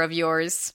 of 0.00 0.12
yours. 0.12 0.74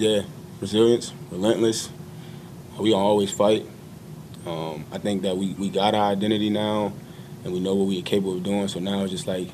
Yeah, 0.00 0.22
resilience, 0.62 1.12
relentless. 1.30 1.90
We 2.78 2.94
always 2.94 3.30
fight. 3.30 3.66
Um, 4.46 4.86
I 4.90 4.96
think 4.96 5.20
that 5.24 5.36
we, 5.36 5.52
we 5.52 5.68
got 5.68 5.94
our 5.94 6.10
identity 6.10 6.48
now, 6.48 6.94
and 7.44 7.52
we 7.52 7.60
know 7.60 7.74
what 7.74 7.86
we 7.86 7.98
are 7.98 8.02
capable 8.02 8.38
of 8.38 8.42
doing. 8.42 8.66
So 8.68 8.80
now 8.80 9.02
it's 9.02 9.12
just 9.12 9.26
like, 9.26 9.48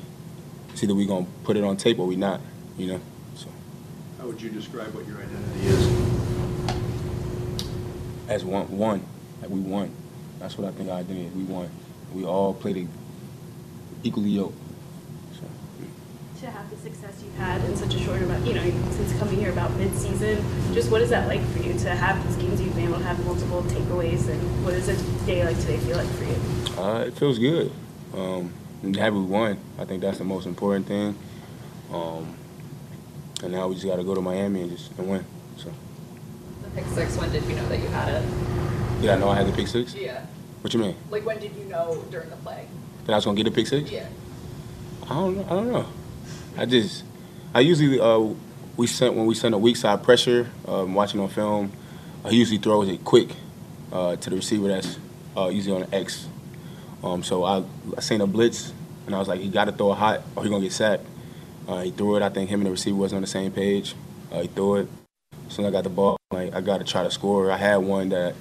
it's 0.69 0.81
either 0.81 0.95
we're 0.95 1.05
gonna 1.05 1.27
put 1.43 1.57
it 1.57 1.65
on 1.65 1.75
tape 1.75 1.99
or 1.99 2.07
we 2.07 2.15
not. 2.15 2.39
You 2.77 2.93
know. 2.93 3.01
So 3.35 3.49
How 4.19 4.27
would 4.27 4.41
you 4.41 4.49
describe 4.49 4.93
what 4.95 5.05
your 5.05 5.17
identity 5.17 5.67
is? 5.67 5.87
as 8.29 8.45
one, 8.45 8.69
one, 8.69 9.05
like 9.41 9.49
we 9.49 9.59
won. 9.59 9.93
That's 10.39 10.57
what 10.57 10.65
I 10.65 10.71
think 10.71 10.89
our 10.89 10.99
identity 10.99 11.25
is. 11.25 11.33
We 11.33 11.43
won. 11.43 11.69
We 12.13 12.23
all 12.23 12.53
played 12.53 12.77
it 12.77 12.87
equally 14.01 14.29
yoked. 14.29 14.55
So. 16.39 16.45
to 16.45 16.51
have 16.51 16.69
the 16.69 16.77
success 16.77 17.21
you've 17.23 17.35
had 17.35 17.63
in 17.65 17.75
such 17.75 17.95
a 17.95 17.99
short 17.99 18.21
amount, 18.21 18.45
you 18.45 18.53
know, 18.53 18.63
since 18.91 19.17
coming 19.17 19.37
here 19.39 19.51
about 19.51 19.71
mid-season, 19.77 20.37
just 20.73 20.91
what 20.91 21.01
is 21.01 21.09
that 21.09 21.27
like 21.27 21.41
for 21.49 21.59
you 21.59 21.73
to 21.79 21.89
have 21.89 22.23
these 22.27 22.35
games 22.35 22.61
you've 22.61 22.75
been 22.75 22.85
able 22.89 22.99
to 22.99 23.03
have 23.03 23.23
multiple 23.25 23.63
takeaways, 23.63 24.29
and 24.29 24.65
what 24.65 24.71
does 24.71 24.87
a 24.87 25.25
day 25.25 25.43
like 25.43 25.59
today 25.61 25.77
feel 25.77 25.97
like 25.97 26.09
for 26.09 26.23
you? 26.25 26.81
Uh, 26.81 26.99
it 27.05 27.13
feels 27.15 27.39
good. 27.39 27.71
Um, 28.13 28.53
I'm 28.83 28.93
happy 28.93 29.15
we 29.15 29.21
won. 29.23 29.57
I 29.79 29.85
think 29.85 30.01
that's 30.01 30.19
the 30.19 30.23
most 30.23 30.45
important 30.45 30.85
thing. 30.87 31.17
Um, 31.91 32.35
and 33.43 33.51
now 33.51 33.67
we 33.67 33.75
just 33.75 33.87
got 33.87 33.95
to 33.95 34.03
go 34.03 34.13
to 34.13 34.21
Miami 34.21 34.61
and 34.61 34.71
just 34.71 34.91
and 34.97 35.09
win. 35.09 35.25
So, 35.57 35.71
The 36.63 36.69
pick 36.69 36.85
six, 36.89 37.17
when 37.17 37.31
did 37.31 37.43
you 37.45 37.55
know 37.55 37.67
that 37.69 37.79
you 37.79 37.87
had 37.87 38.09
it? 38.23 39.01
did 39.01 39.09
I 39.09 39.17
know 39.17 39.29
I 39.29 39.35
had 39.35 39.47
the 39.47 39.53
pick 39.53 39.67
six? 39.67 39.95
Yeah. 39.95 40.25
What 40.61 40.73
you 40.73 40.79
mean? 40.79 40.95
Like, 41.09 41.25
when 41.25 41.39
did 41.39 41.55
you 41.55 41.65
know 41.65 42.03
during 42.11 42.29
the 42.29 42.35
play? 42.37 42.67
That 43.05 43.13
I 43.13 43.15
was 43.15 43.25
gonna 43.25 43.37
get 43.37 43.47
a 43.47 43.51
pick 43.51 43.67
six? 43.67 43.89
Yeah. 43.89 44.07
I 45.09 45.13
don't 45.13 45.35
know. 45.37 45.45
I 45.45 45.49
don't 45.49 45.71
know. 45.71 45.85
I 46.57 46.65
just, 46.65 47.03
I 47.53 47.59
usually, 47.59 47.99
uh, 47.99 48.33
we 48.77 48.87
sent 48.87 49.13
when 49.13 49.27
we 49.27 49.35
send 49.35 49.53
a 49.53 49.57
weak 49.59 49.75
side 49.75 50.01
pressure, 50.01 50.49
um, 50.67 50.95
watching 50.95 51.19
on 51.19 51.29
film, 51.29 51.71
I 52.25 52.29
usually 52.29 52.57
throws 52.57 52.89
it 52.89 53.03
quick 53.03 53.29
uh, 53.91 54.15
to 54.15 54.29
the 54.29 54.35
receiver 54.35 54.67
that's 54.67 54.97
uh, 55.35 55.49
usually 55.49 55.75
on 55.75 55.89
the 55.89 55.95
X. 55.95 56.27
Um, 57.03 57.21
so 57.21 57.43
I, 57.43 57.63
I 57.95 58.01
seen 58.01 58.21
a 58.21 58.27
blitz, 58.27 58.73
and 59.05 59.13
I 59.13 59.19
was 59.19 59.27
like, 59.27 59.39
he 59.39 59.49
got 59.49 59.65
to 59.65 59.71
throw 59.71 59.91
it 59.91 59.95
hot, 59.97 60.23
or 60.35 60.43
he 60.43 60.49
gonna 60.49 60.63
get 60.63 60.71
sacked. 60.71 61.05
Uh, 61.67 61.81
he 61.81 61.91
threw 61.91 62.15
it. 62.15 62.23
I 62.23 62.29
think 62.29 62.49
him 62.49 62.61
and 62.61 62.67
the 62.67 62.71
receiver 62.71 62.97
wasn't 62.97 63.17
on 63.17 63.21
the 63.21 63.27
same 63.27 63.51
page. 63.51 63.93
Uh, 64.31 64.41
he 64.41 64.47
threw 64.47 64.77
it. 64.77 64.89
As 65.49 65.59
I 65.59 65.69
got 65.69 65.83
the 65.83 65.89
ball, 65.89 66.17
like 66.31 66.55
I 66.55 66.61
got 66.61 66.79
to 66.79 66.83
try 66.83 67.03
to 67.03 67.11
score. 67.11 67.51
I 67.51 67.57
had 67.57 67.77
one 67.77 68.09
that 68.09 68.35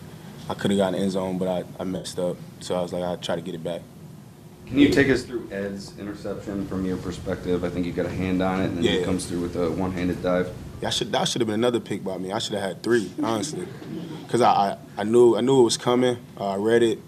I 0.49 0.55
could 0.55 0.71
have 0.71 0.78
gotten 0.78 0.94
in 0.94 1.03
end 1.03 1.12
zone, 1.12 1.38
but 1.38 1.49
I, 1.49 1.65
I 1.78 1.84
messed 1.84 2.19
up. 2.19 2.37
So 2.60 2.75
I 2.75 2.81
was 2.81 2.93
like, 2.93 3.05
I 3.05 3.15
try 3.16 3.37
to 3.37 3.43
get 3.43 3.55
it 3.55 3.62
back. 3.62 3.82
Can 4.66 4.78
you 4.81 4.88
take 4.88 5.09
us 5.09 5.22
through 5.22 5.49
Ed's 5.53 5.97
interception 5.99 6.66
from 6.66 6.84
your 6.84 6.97
perspective? 6.97 7.62
I 7.62 7.69
think 7.69 7.87
you 7.87 7.93
got 7.93 8.06
a 8.06 8.10
hand 8.10 8.43
on 8.43 8.60
it, 8.60 8.65
and 8.66 8.78
then 8.78 8.84
he 8.84 9.04
comes 9.04 9.27
through 9.27 9.41
with 9.43 9.56
a 9.56 9.71
one-handed 9.71 10.22
dive. 10.22 10.53
Yeah, 10.81 10.88
I 10.88 10.91
should 10.91 11.12
that 11.12 11.28
should 11.28 11.41
have 11.41 11.47
been 11.47 11.54
another 11.54 11.81
pick 11.81 12.03
by 12.03 12.19
me. 12.19 12.32
I 12.32 12.38
should 12.38 12.54
have 12.54 12.62
had 12.62 12.82
three, 12.82 13.10
honestly, 13.22 13.66
because 14.25 14.41
I, 14.41 14.50
I 14.50 14.78
I 14.99 15.05
knew 15.05 15.37
I 15.37 15.41
knew 15.41 15.60
it 15.60 15.65
was 15.65 15.76
coming. 15.76 16.19
Uh, 16.38 16.50
I 16.50 16.56
read 16.56 16.82
it, 16.82 16.99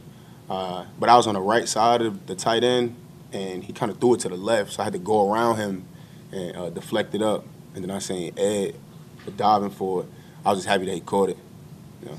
uh, 0.48 0.84
but 0.98 1.08
I 1.08 1.16
was 1.16 1.26
on 1.26 1.34
the 1.34 1.40
right 1.40 1.68
side 1.68 2.00
of 2.00 2.26
the 2.26 2.34
tight 2.36 2.62
end, 2.62 2.94
and 3.32 3.64
he 3.64 3.72
kind 3.72 3.90
of 3.90 3.98
threw 3.98 4.14
it 4.14 4.20
to 4.20 4.28
the 4.28 4.36
left, 4.36 4.72
so 4.72 4.82
I 4.82 4.84
had 4.84 4.92
to 4.92 4.98
go 5.00 5.30
around 5.30 5.56
him 5.56 5.84
and 6.32 6.56
uh, 6.56 6.70
deflect 6.70 7.14
it 7.14 7.22
up. 7.22 7.44
And 7.74 7.84
then 7.84 7.90
I 7.90 7.98
seen 7.98 8.32
Ed 8.38 8.76
diving 9.36 9.70
for 9.70 10.02
it. 10.02 10.06
I 10.46 10.50
was 10.50 10.60
just 10.60 10.68
happy 10.68 10.86
that 10.86 10.94
he 10.94 11.00
caught 11.00 11.28
it. 11.30 11.38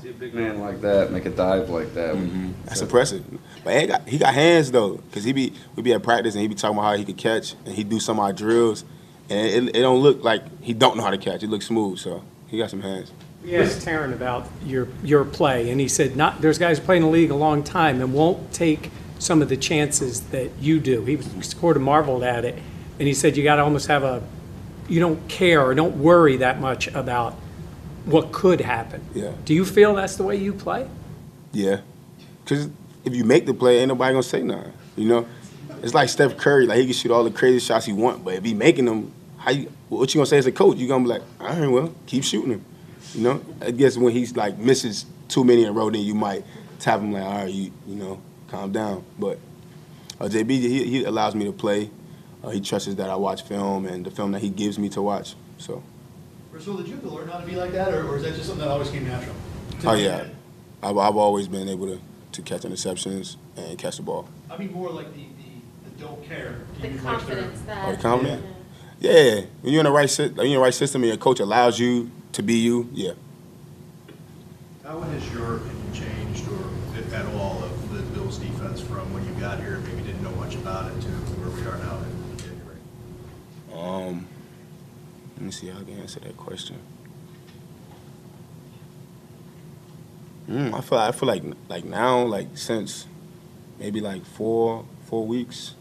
See 0.02 0.10
a 0.10 0.12
big 0.12 0.34
man 0.34 0.60
like 0.60 0.80
that 0.82 1.10
make 1.10 1.26
a 1.26 1.30
dive 1.30 1.70
like 1.70 1.94
that. 1.94 2.14
Mm-hmm. 2.14 2.52
That's 2.66 2.80
impressive. 2.82 3.24
But 3.64 3.74
Ed 3.74 3.86
got, 3.86 4.08
he 4.08 4.18
got 4.18 4.34
hands 4.34 4.70
though, 4.70 4.96
because 4.96 5.24
he 5.24 5.32
be 5.32 5.54
we 5.74 5.82
be 5.82 5.92
at 5.92 6.02
practice 6.02 6.34
and 6.34 6.42
he 6.42 6.48
be 6.48 6.54
talking 6.54 6.76
about 6.76 6.90
how 6.90 6.96
he 6.96 7.04
could 7.04 7.16
catch, 7.16 7.54
and 7.64 7.74
he 7.74 7.82
do 7.82 7.98
some 7.98 8.18
of 8.18 8.24
our 8.24 8.32
drills, 8.32 8.84
and 9.28 9.68
it, 9.68 9.76
it 9.76 9.80
don't 9.80 10.00
look 10.00 10.22
like 10.22 10.42
he 10.62 10.74
don't 10.74 10.96
know 10.96 11.02
how 11.02 11.10
to 11.10 11.18
catch. 11.18 11.42
It 11.42 11.48
looks 11.48 11.66
smooth, 11.66 11.98
so 11.98 12.22
he 12.48 12.58
got 12.58 12.70
some 12.70 12.82
hands. 12.82 13.10
We 13.42 13.56
asked 13.56 13.86
Taron 13.86 14.12
about 14.12 14.46
your, 14.66 14.86
your 15.02 15.24
play, 15.24 15.70
and 15.70 15.80
he 15.80 15.88
said, 15.88 16.14
not, 16.14 16.42
there's 16.42 16.58
guys 16.58 16.78
playing 16.78 17.02
the 17.02 17.08
league 17.08 17.30
a 17.30 17.34
long 17.34 17.62
time 17.62 18.02
and 18.02 18.12
won't 18.12 18.52
take 18.52 18.90
some 19.18 19.40
of 19.40 19.48
the 19.48 19.56
chances 19.56 20.20
that 20.28 20.50
you 20.60 20.78
do. 20.78 21.06
He 21.06 21.16
was 21.16 21.26
sort 21.46 21.76
of 21.76 21.82
marveled 21.82 22.22
at 22.22 22.44
it, 22.44 22.58
and 22.98 23.08
he 23.08 23.14
said 23.14 23.38
you 23.38 23.44
got 23.44 23.56
to 23.56 23.62
almost 23.62 23.86
have 23.86 24.02
a, 24.02 24.22
you 24.90 25.00
don't 25.00 25.26
care 25.26 25.62
or 25.62 25.74
don't 25.74 25.96
worry 25.96 26.36
that 26.36 26.60
much 26.60 26.88
about 26.88 27.34
what 28.04 28.32
could 28.32 28.60
happen. 28.60 29.04
Yeah. 29.14 29.32
Do 29.44 29.54
you 29.54 29.64
feel 29.64 29.94
that's 29.94 30.16
the 30.16 30.22
way 30.22 30.36
you 30.36 30.52
play? 30.52 30.88
Yeah, 31.52 31.80
because 32.44 32.68
if 33.04 33.14
you 33.14 33.24
make 33.24 33.46
the 33.46 33.54
play, 33.54 33.78
ain't 33.78 33.88
nobody 33.88 34.12
gonna 34.12 34.22
say 34.22 34.42
nothing. 34.42 34.72
You 34.96 35.08
know, 35.08 35.28
it's 35.82 35.94
like 35.94 36.08
Steph 36.08 36.36
Curry. 36.36 36.66
Like 36.66 36.78
he 36.78 36.84
can 36.84 36.92
shoot 36.92 37.10
all 37.10 37.24
the 37.24 37.30
crazy 37.30 37.58
shots 37.58 37.86
he 37.86 37.92
want, 37.92 38.24
but 38.24 38.34
if 38.34 38.44
he 38.44 38.54
making 38.54 38.84
them, 38.84 39.12
how 39.38 39.50
you, 39.50 39.72
what 39.88 40.12
you 40.14 40.18
gonna 40.18 40.26
say 40.26 40.38
as 40.38 40.46
a 40.46 40.52
coach? 40.52 40.76
You 40.78 40.88
gonna 40.88 41.04
be 41.04 41.10
like, 41.10 41.22
all 41.40 41.46
right, 41.48 41.66
well, 41.66 41.94
keep 42.06 42.24
shooting 42.24 42.52
him. 42.52 42.64
You 43.14 43.22
know, 43.22 43.44
I 43.60 43.70
guess 43.72 43.96
when 43.96 44.12
he's 44.12 44.36
like 44.36 44.58
misses 44.58 45.06
too 45.28 45.44
many 45.44 45.62
in 45.62 45.68
a 45.68 45.72
row, 45.72 45.90
then 45.90 46.02
you 46.02 46.14
might 46.14 46.44
tap 46.78 47.00
him 47.00 47.12
like, 47.12 47.24
all 47.24 47.34
right, 47.44 47.52
you 47.52 47.72
you 47.86 47.96
know, 47.96 48.20
calm 48.48 48.72
down. 48.72 49.04
But 49.18 49.38
uh, 50.20 50.24
JB, 50.24 50.50
he, 50.50 50.84
he 50.84 51.04
allows 51.04 51.34
me 51.34 51.44
to 51.46 51.52
play. 51.52 51.90
Uh, 52.42 52.50
he 52.50 52.60
trusts 52.60 52.94
that 52.94 53.10
I 53.10 53.16
watch 53.16 53.42
film 53.42 53.86
and 53.86 54.04
the 54.04 54.10
film 54.10 54.32
that 54.32 54.40
he 54.40 54.48
gives 54.48 54.78
me 54.78 54.88
to 54.90 55.02
watch. 55.02 55.34
So, 55.58 55.82
Rasul, 56.52 56.76
did 56.78 56.88
you 56.88 56.94
have 56.94 57.02
to 57.02 57.08
learn 57.10 57.28
how 57.28 57.38
to 57.38 57.46
be 57.46 57.56
like 57.56 57.72
that, 57.72 57.92
or, 57.94 58.08
or 58.08 58.16
is 58.16 58.22
that 58.24 58.34
just 58.34 58.46
something 58.46 58.64
that 58.64 58.70
always 58.70 58.90
came 58.90 59.06
natural? 59.06 59.34
oh 59.84 59.94
yeah, 59.94 60.26
I've, 60.82 60.98
I've 60.98 61.16
always 61.16 61.48
been 61.48 61.68
able 61.68 61.86
to, 61.86 62.00
to 62.32 62.42
catch 62.42 62.62
interceptions 62.62 63.36
and 63.56 63.78
catch 63.78 63.96
the 63.96 64.02
ball. 64.02 64.28
I 64.50 64.56
mean, 64.58 64.72
more 64.72 64.90
like 64.90 65.12
the, 65.14 65.20
the, 65.22 65.90
the 65.96 66.02
don't 66.02 66.22
care. 66.24 66.58
Do 66.82 66.88
The 66.90 66.98
confidence 66.98 67.60
that. 67.62 67.88
Oh, 67.88 67.92
the 67.92 68.02
confidence? 68.02 68.44
Yeah, 68.98 69.40
when 69.62 69.72
you're 69.72 69.80
in 69.80 69.84
the 69.84 69.92
right 69.92 70.10
sy- 70.10 70.26
when 70.26 70.34
you're 70.36 70.44
in 70.46 70.52
the 70.54 70.58
right 70.60 70.74
system 70.74 71.02
and 71.02 71.08
your 71.08 71.16
coach 71.16 71.40
allows 71.40 71.78
you 71.78 72.10
to 72.32 72.42
be 72.42 72.54
you, 72.54 72.88
yeah. 72.92 73.12
How 74.84 75.00
has 75.00 75.32
your 75.32 75.56
opinion 75.56 75.92
changed, 75.94 76.46
or 76.48 77.14
at 77.14 77.26
all, 77.36 77.62
of 77.64 77.94
the 77.94 78.02
Bills 78.12 78.38
defense 78.38 78.80
from 78.80 79.12
when 79.14 79.24
you 79.24 79.32
got 79.40 79.60
here 79.60 79.76
and 79.76 79.84
maybe 79.86 80.02
didn't 80.02 80.22
know 80.22 80.32
much 80.32 80.56
about 80.56 80.90
it 80.90 81.00
to 81.00 81.08
where 81.08 81.48
we 81.48 81.62
are 81.62 81.78
now 81.78 81.98
in 81.98 82.38
January? 82.38 84.08
Um, 84.08 84.26
see 85.50 85.68
how 85.68 85.80
I 85.80 85.84
can 85.84 85.98
answer 86.00 86.20
that 86.20 86.36
question. 86.36 86.78
Mm, 90.48 90.74
I 90.74 90.80
feel 90.80 90.98
I 90.98 91.12
feel 91.12 91.28
like 91.28 91.44
like 91.68 91.84
now 91.84 92.22
like 92.22 92.56
since 92.58 93.06
maybe 93.78 94.00
like 94.00 94.24
four 94.24 94.84
four 95.04 95.26
weeks, 95.26 95.74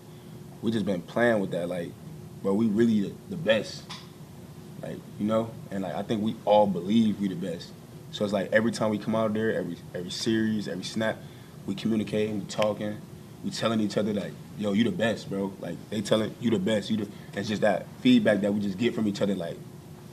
we 0.61 0.71
just 0.71 0.85
been 0.85 1.01
playing 1.01 1.39
with 1.39 1.51
that 1.51 1.67
like, 1.67 1.91
but 2.43 2.53
we 2.53 2.67
really 2.67 3.01
the, 3.01 3.13
the 3.29 3.35
best. 3.35 3.83
Like 4.81 4.97
you 5.19 5.25
know, 5.25 5.51
and 5.71 5.83
like 5.83 5.95
I 5.95 6.03
think 6.03 6.21
we 6.21 6.35
all 6.45 6.67
believe 6.67 7.19
we 7.19 7.27
the 7.27 7.35
best. 7.35 7.71
So 8.11 8.23
it's 8.23 8.33
like 8.33 8.51
every 8.51 8.71
time 8.71 8.91
we 8.91 8.97
come 8.97 9.15
out 9.15 9.33
there, 9.33 9.53
every 9.55 9.77
every 9.93 10.11
series, 10.11 10.67
every 10.67 10.83
snap, 10.83 11.17
we 11.65 11.75
communicating, 11.75 12.39
we 12.39 12.45
talking, 12.45 12.97
we 13.43 13.49
telling 13.49 13.79
each 13.79 13.97
other 13.97 14.13
like, 14.13 14.33
yo, 14.57 14.73
you 14.73 14.83
the 14.83 14.91
best, 14.91 15.29
bro. 15.29 15.51
Like 15.59 15.77
they 15.89 16.01
telling 16.01 16.33
you 16.39 16.51
the 16.51 16.59
best. 16.59 16.89
You 16.89 16.97
the. 16.97 17.07
It's 17.33 17.47
just 17.47 17.61
that 17.61 17.85
feedback 18.01 18.41
that 18.41 18.53
we 18.53 18.59
just 18.59 18.77
get 18.77 18.93
from 18.95 19.07
each 19.07 19.21
other. 19.21 19.35
Like, 19.35 19.57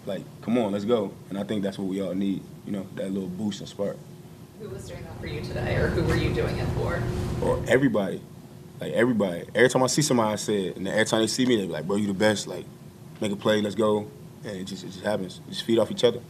like 0.05 0.23
come 0.43 0.59
on, 0.59 0.73
let's 0.73 0.85
go. 0.85 1.13
And 1.31 1.39
I 1.39 1.45
think 1.45 1.63
that's 1.63 1.79
what 1.79 1.89
we 1.89 2.03
all 2.03 2.15
need. 2.15 2.43
You 2.67 2.73
know, 2.73 2.87
that 2.97 3.11
little 3.11 3.29
boost 3.29 3.61
and 3.61 3.69
spark. 3.69 3.97
Who 4.61 4.69
was 4.69 4.89
doing 4.89 5.03
that 5.05 5.21
for 5.21 5.27
you 5.27 5.43
today, 5.43 5.77
or 5.77 5.89
who 5.89 6.03
were 6.05 6.17
you 6.17 6.33
doing 6.35 6.57
it 6.57 6.67
for? 6.69 7.03
Or 7.43 7.63
everybody, 7.69 8.21
like 8.81 8.93
everybody. 8.93 9.45
Every 9.55 9.69
time 9.69 9.83
I 9.83 9.87
see 9.87 10.03
somebody, 10.03 10.33
I 10.33 10.37
say 10.37 10.67
it, 10.67 10.77
and 10.77 10.89
every 10.89 11.05
time 11.05 11.21
they 11.21 11.27
see 11.27 11.47
me, 11.47 11.57
they 11.57 11.67
be 11.67 11.73
like, 11.73 11.87
bro, 11.87 11.97
you 11.97 12.07
the 12.07 12.15
best. 12.15 12.47
Like, 12.47 12.65
make 13.21 13.33
a 13.33 13.37
play, 13.37 13.61
let's 13.61 13.75
go. 13.75 14.11
And 14.45 14.57
it 14.57 14.65
just 14.65 14.85
it 14.85 14.89
just 14.89 15.05
happens. 15.05 15.41
We 15.47 15.53
just 15.53 15.65
feed 15.65 15.79
off 15.79 15.91
each 15.91 16.05
other. 16.05 16.21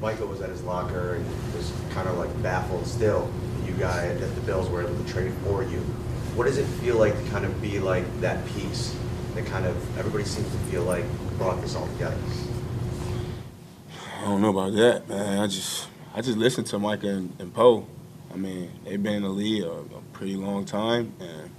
Michael 0.00 0.28
was 0.28 0.40
at 0.40 0.50
his 0.50 0.62
locker 0.62 1.14
and 1.14 1.54
was 1.54 1.72
kind 1.90 2.08
of 2.08 2.18
like 2.18 2.42
baffled 2.42 2.86
still. 2.86 3.30
You 3.66 3.72
guys 3.74 4.18
that 4.20 4.34
the 4.34 4.40
Bills 4.42 4.68
were 4.68 4.82
able 4.82 4.96
to 4.96 5.12
trade 5.12 5.32
for 5.44 5.62
you. 5.62 5.78
What 6.34 6.44
does 6.44 6.58
it 6.58 6.66
feel 6.66 6.96
like 6.96 7.16
to 7.16 7.30
kind 7.30 7.44
of 7.44 7.60
be 7.60 7.78
like 7.80 8.20
that 8.20 8.46
piece 8.46 8.94
that 9.38 9.50
kind 9.50 9.66
of 9.66 9.98
everybody 9.98 10.24
seems 10.24 10.50
to 10.50 10.58
feel 10.70 10.82
like 10.82 11.04
brought 11.36 11.60
this 11.60 11.76
all 11.76 11.86
together? 11.88 12.16
I 14.18 14.22
don't 14.22 14.42
know 14.42 14.50
about 14.50 14.72
that, 14.74 15.08
man. 15.08 15.38
I 15.38 15.46
just 15.46 15.88
I 16.14 16.20
just 16.20 16.36
listen 16.36 16.64
to 16.64 16.78
Mike 16.78 17.04
and, 17.04 17.34
and 17.38 17.54
Poe. 17.54 17.86
I 18.32 18.36
mean, 18.36 18.70
they've 18.84 19.02
been 19.02 19.14
in 19.14 19.22
the 19.22 19.28
league 19.28 19.62
a, 19.62 19.70
a 19.70 20.02
pretty 20.12 20.34
long 20.34 20.64
time, 20.64 21.12
and 21.20 21.50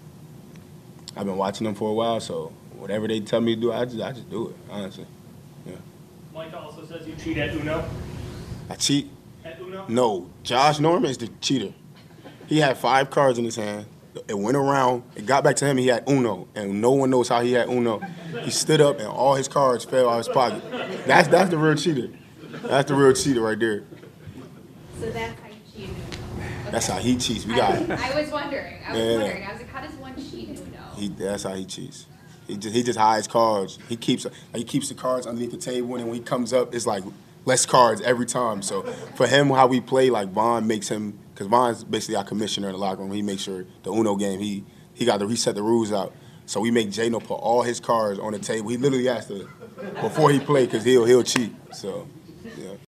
I've 1.16 1.26
been 1.26 1.38
watching 1.38 1.66
them 1.66 1.76
for 1.76 1.90
a 1.90 1.94
while. 1.94 2.20
So 2.20 2.52
whatever 2.74 3.08
they 3.08 3.22
tell 3.22 3.40
me 3.40 3.56
to 3.56 3.62
do, 3.62 3.72
I 3.72 3.86
just 3.86 4.02
I 4.02 4.12
just 4.12 4.30
do 4.30 4.50
it. 4.50 4.56
Honestly, 4.70 5.06
yeah. 5.66 5.74
Mike 6.34 6.54
also 6.54 6.86
says 6.86 7.08
you 7.08 7.16
cheat 7.16 7.38
at 7.38 7.56
Uno. 7.56 7.86
I 8.70 8.76
cheat. 8.76 9.10
At 9.46 9.60
Uno? 9.62 9.86
No, 9.88 10.30
Josh 10.44 10.80
Norman 10.80 11.10
is 11.10 11.18
the 11.18 11.30
cheater. 11.40 11.74
He 12.48 12.58
had 12.58 12.78
five 12.78 13.10
cards 13.10 13.40
in 13.40 13.46
his 13.46 13.56
hand. 13.56 13.86
It 14.28 14.38
went 14.38 14.58
around. 14.58 15.04
It 15.16 15.26
got 15.26 15.44
back 15.44 15.56
to 15.58 15.66
him. 15.66 15.78
He 15.78 15.88
had 15.88 16.10
Uno, 16.10 16.48
and 16.56 16.82
no 16.82 16.92
one 16.92 17.10
knows 17.10 17.30
how 17.30 17.42
he 17.42 17.54
had 17.54 17.70
Uno. 17.70 18.00
He 18.44 18.50
stood 18.50 18.82
up, 18.82 18.98
and 19.00 19.08
all 19.08 19.36
his 19.36 19.48
cards 19.48 19.86
fell 19.86 20.10
out 20.10 20.20
of 20.20 20.26
his 20.26 20.30
pocket. 20.30 20.64
That's 21.06 21.28
that's 21.28 21.50
the 21.52 21.58
real 21.58 21.76
cheater. 21.76 22.10
That's 22.64 22.88
the 22.90 22.96
real 22.96 23.14
cheater 23.14 23.42
right 23.42 23.60
there. 23.60 23.84
So 25.00 25.10
that's 25.12 25.40
how 25.40 25.48
you 25.48 25.56
cheat. 25.88 25.90
That's 26.72 26.88
how 26.88 26.98
he 26.98 27.18
cheats. 27.18 27.46
We 27.46 27.56
got. 27.56 27.72
I 27.90 28.20
was 28.22 28.32
wondering. 28.32 28.76
I 28.88 28.92
was 28.92 29.00
Yeah. 29.00 29.18
wondering. 29.18 29.44
I 29.48 29.52
was 29.52 29.62
like, 29.62 29.70
how 29.70 29.82
does 29.82 29.94
one 29.96 30.16
cheat 30.16 30.50
Uno? 30.50 30.78
He, 30.96 31.08
that's 31.10 31.44
how 31.44 31.54
he 31.54 31.66
cheats. 31.66 32.06
He 32.48 32.58
just 32.58 32.76
he 32.76 32.82
just 32.84 32.98
hides 33.00 33.28
cards. 33.28 33.78
He 33.88 33.96
keeps 33.96 34.26
like, 34.26 34.34
he 34.56 34.64
keeps 34.64 34.90
the 34.90 34.96
cards 34.96 35.28
underneath 35.28 35.52
the 35.52 35.58
table, 35.58 35.96
and 35.96 36.06
when 36.06 36.16
he 36.16 36.22
comes 36.22 36.52
up, 36.52 36.74
it's 36.74 36.88
like 36.88 37.04
less 37.46 37.66
cards 37.66 38.02
every 38.02 38.26
time. 38.26 38.64
So 38.64 38.82
for 39.16 39.28
him, 39.28 39.50
how 39.50 39.68
we 39.68 39.80
play, 39.82 40.10
like 40.10 40.30
Von 40.30 40.66
makes 40.68 40.90
him 40.90 41.18
because 41.40 41.50
Von's 41.50 41.86
basically 41.86 42.18
our 42.18 42.26
commissioner 42.26 42.68
in 42.68 42.74
the 42.74 42.80
locker 42.80 43.02
room. 43.02 43.14
He 43.14 43.22
makes 43.22 43.44
sure 43.44 43.66
the 43.84 43.94
Uno 43.94 44.18
game 44.18 44.42
he 44.42 44.66
he 44.94 45.06
got 45.06 45.20
to 45.20 45.26
reset 45.26 45.56
the 45.56 45.64
rules 45.64 45.94
out. 45.94 46.14
So 46.46 46.60
we 46.60 46.70
make 46.70 46.90
Jano 46.90 47.24
put 47.24 47.36
all 47.36 47.62
his 47.62 47.80
cards 47.80 48.20
on 48.20 48.34
the 48.34 48.40
table. 48.40 48.70
He 48.70 48.78
literally 48.78 49.06
has 49.06 49.28
to 49.28 49.48
before 50.02 50.32
he 50.32 50.40
play 50.42 50.66
because 50.66 50.84
he'll 50.84 51.06
he'll 51.06 51.24
cheat. 51.24 51.56
So 51.72 52.10
yeah. 52.58 52.74